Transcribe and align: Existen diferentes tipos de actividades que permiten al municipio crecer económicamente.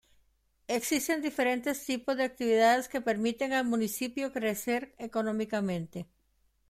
Existen 0.67 1.21
diferentes 1.21 1.85
tipos 1.85 2.17
de 2.17 2.23
actividades 2.23 2.89
que 2.89 3.01
permiten 3.09 3.53
al 3.53 3.65
municipio 3.65 4.33
crecer 4.33 4.95
económicamente. 4.97 6.07